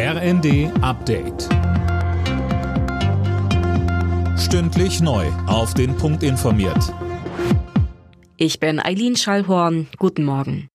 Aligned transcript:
RND 0.00 0.70
Update. 0.80 1.48
Stündlich 4.38 5.00
neu. 5.00 5.26
Auf 5.48 5.74
den 5.74 5.96
Punkt 5.96 6.22
informiert. 6.22 6.94
Ich 8.36 8.60
bin 8.60 8.78
Eileen 8.78 9.16
Schallhorn. 9.16 9.88
Guten 9.98 10.24
Morgen. 10.24 10.68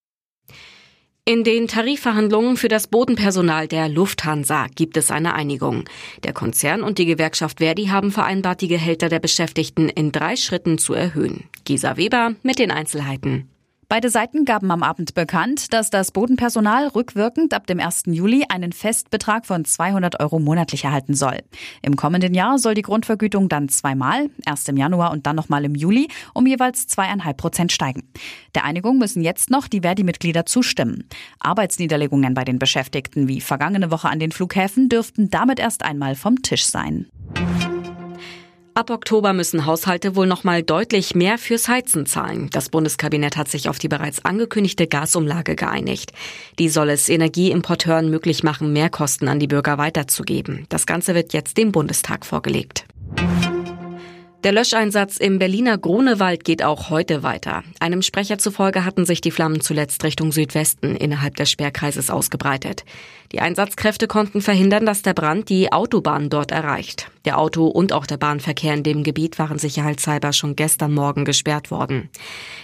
In 1.24 1.42
den 1.42 1.68
Tarifverhandlungen 1.68 2.58
für 2.58 2.68
das 2.68 2.86
Bodenpersonal 2.86 3.66
der 3.66 3.88
Lufthansa 3.88 4.66
gibt 4.74 4.98
es 4.98 5.10
eine 5.10 5.32
Einigung. 5.32 5.84
Der 6.22 6.34
Konzern 6.34 6.82
und 6.82 6.98
die 6.98 7.06
Gewerkschaft 7.06 7.60
Verdi 7.60 7.86
haben 7.86 8.12
vereinbart, 8.12 8.60
die 8.60 8.68
Gehälter 8.68 9.08
der 9.08 9.20
Beschäftigten 9.20 9.88
in 9.88 10.12
drei 10.12 10.36
Schritten 10.36 10.76
zu 10.76 10.92
erhöhen. 10.92 11.44
Gisa 11.64 11.96
Weber 11.96 12.34
mit 12.42 12.58
den 12.58 12.70
Einzelheiten. 12.70 13.48
Beide 13.94 14.10
Seiten 14.10 14.44
gaben 14.44 14.72
am 14.72 14.82
Abend 14.82 15.14
bekannt, 15.14 15.72
dass 15.72 15.88
das 15.88 16.10
Bodenpersonal 16.10 16.88
rückwirkend 16.88 17.54
ab 17.54 17.68
dem 17.68 17.78
1. 17.78 18.06
Juli 18.06 18.44
einen 18.48 18.72
Festbetrag 18.72 19.46
von 19.46 19.64
200 19.64 20.18
Euro 20.18 20.40
monatlich 20.40 20.82
erhalten 20.82 21.14
soll. 21.14 21.38
Im 21.80 21.94
kommenden 21.94 22.34
Jahr 22.34 22.58
soll 22.58 22.74
die 22.74 22.82
Grundvergütung 22.82 23.48
dann 23.48 23.68
zweimal, 23.68 24.30
erst 24.44 24.68
im 24.68 24.76
Januar 24.76 25.12
und 25.12 25.28
dann 25.28 25.36
nochmal 25.36 25.64
im 25.64 25.76
Juli, 25.76 26.08
um 26.32 26.44
jeweils 26.44 26.88
zweieinhalb 26.88 27.36
Prozent 27.36 27.70
steigen. 27.70 28.02
Der 28.56 28.64
Einigung 28.64 28.98
müssen 28.98 29.22
jetzt 29.22 29.50
noch 29.50 29.68
die 29.68 29.82
Verdi-Mitglieder 29.82 30.44
zustimmen. 30.44 31.04
Arbeitsniederlegungen 31.38 32.34
bei 32.34 32.42
den 32.42 32.58
Beschäftigten 32.58 33.28
wie 33.28 33.40
vergangene 33.40 33.92
Woche 33.92 34.08
an 34.08 34.18
den 34.18 34.32
Flughäfen 34.32 34.88
dürften 34.88 35.30
damit 35.30 35.60
erst 35.60 35.84
einmal 35.84 36.16
vom 36.16 36.42
Tisch 36.42 36.66
sein. 36.66 37.06
Ab 38.76 38.90
Oktober 38.90 39.32
müssen 39.32 39.66
Haushalte 39.66 40.16
wohl 40.16 40.26
noch 40.26 40.42
mal 40.42 40.64
deutlich 40.64 41.14
mehr 41.14 41.38
fürs 41.38 41.68
Heizen 41.68 42.06
zahlen. 42.06 42.50
Das 42.50 42.70
Bundeskabinett 42.70 43.36
hat 43.36 43.46
sich 43.46 43.68
auf 43.68 43.78
die 43.78 43.86
bereits 43.86 44.24
angekündigte 44.24 44.88
Gasumlage 44.88 45.54
geeinigt. 45.54 46.10
Die 46.58 46.68
soll 46.68 46.90
es 46.90 47.08
Energieimporteuren 47.08 48.10
möglich 48.10 48.42
machen, 48.42 48.72
Mehrkosten 48.72 49.28
an 49.28 49.38
die 49.38 49.46
Bürger 49.46 49.78
weiterzugeben. 49.78 50.66
Das 50.70 50.86
Ganze 50.86 51.14
wird 51.14 51.32
jetzt 51.32 51.56
dem 51.56 51.70
Bundestag 51.70 52.26
vorgelegt. 52.26 52.84
Der 54.44 54.52
Löscheinsatz 54.52 55.16
im 55.16 55.38
Berliner 55.38 55.78
Grunewald 55.78 56.44
geht 56.44 56.62
auch 56.62 56.90
heute 56.90 57.22
weiter. 57.22 57.62
Einem 57.80 58.02
Sprecher 58.02 58.36
zufolge 58.36 58.84
hatten 58.84 59.06
sich 59.06 59.22
die 59.22 59.30
Flammen 59.30 59.62
zuletzt 59.62 60.04
Richtung 60.04 60.32
Südwesten 60.32 60.96
innerhalb 60.96 61.36
des 61.36 61.50
Sperrkreises 61.50 62.10
ausgebreitet. 62.10 62.84
Die 63.32 63.40
Einsatzkräfte 63.40 64.06
konnten 64.06 64.42
verhindern, 64.42 64.84
dass 64.84 65.00
der 65.00 65.14
Brand 65.14 65.48
die 65.48 65.72
Autobahn 65.72 66.28
dort 66.28 66.50
erreicht. 66.50 67.10
Der 67.24 67.38
Auto- 67.38 67.68
und 67.68 67.94
auch 67.94 68.04
der 68.04 68.18
Bahnverkehr 68.18 68.74
in 68.74 68.82
dem 68.82 69.02
Gebiet 69.02 69.38
waren 69.38 69.58
sicherheitshalber 69.58 70.34
schon 70.34 70.56
gestern 70.56 70.92
Morgen 70.92 71.24
gesperrt 71.24 71.70
worden. 71.70 72.10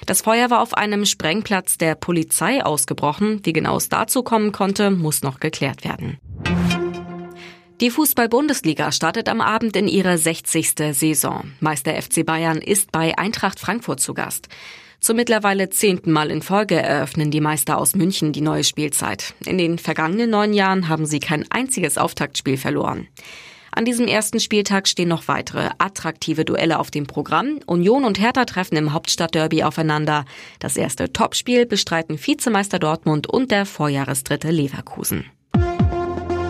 Das 0.04 0.20
Feuer 0.20 0.50
war 0.50 0.60
auf 0.60 0.74
einem 0.74 1.06
Sprengplatz 1.06 1.78
der 1.78 1.94
Polizei 1.94 2.62
ausgebrochen. 2.62 3.40
Wie 3.44 3.54
genau 3.54 3.78
es 3.78 3.88
dazu 3.88 4.22
kommen 4.22 4.52
konnte, 4.52 4.90
muss 4.90 5.22
noch 5.22 5.40
geklärt 5.40 5.82
werden. 5.82 6.18
Die 7.80 7.90
Fußball-Bundesliga 7.90 8.92
startet 8.92 9.30
am 9.30 9.40
Abend 9.40 9.74
in 9.74 9.88
ihrer 9.88 10.18
60. 10.18 10.74
Saison. 10.92 11.52
Meister 11.60 11.94
FC 11.94 12.26
Bayern 12.26 12.58
ist 12.58 12.92
bei 12.92 13.16
Eintracht 13.16 13.58
Frankfurt 13.58 14.00
zu 14.00 14.12
Gast. 14.12 14.48
Zum 15.00 15.16
mittlerweile 15.16 15.70
zehnten 15.70 16.12
Mal 16.12 16.30
in 16.30 16.42
Folge 16.42 16.74
eröffnen 16.74 17.30
die 17.30 17.40
Meister 17.40 17.78
aus 17.78 17.94
München 17.94 18.34
die 18.34 18.42
neue 18.42 18.64
Spielzeit. 18.64 19.32
In 19.46 19.56
den 19.56 19.78
vergangenen 19.78 20.28
neun 20.28 20.52
Jahren 20.52 20.88
haben 20.90 21.06
sie 21.06 21.20
kein 21.20 21.50
einziges 21.50 21.96
Auftaktspiel 21.96 22.58
verloren. 22.58 23.08
An 23.72 23.86
diesem 23.86 24.06
ersten 24.06 24.40
Spieltag 24.40 24.86
stehen 24.86 25.08
noch 25.08 25.26
weitere 25.26 25.70
attraktive 25.78 26.44
Duelle 26.44 26.80
auf 26.80 26.90
dem 26.90 27.06
Programm. 27.06 27.60
Union 27.64 28.04
und 28.04 28.20
Hertha 28.20 28.44
treffen 28.44 28.76
im 28.76 28.92
Hauptstadtderby 28.92 29.62
aufeinander. 29.62 30.26
Das 30.58 30.76
erste 30.76 31.14
Topspiel 31.14 31.64
bestreiten 31.64 32.18
Vizemeister 32.22 32.78
Dortmund 32.78 33.26
und 33.26 33.50
der 33.50 33.64
Vorjahresdritte 33.64 34.50
Leverkusen. 34.50 35.24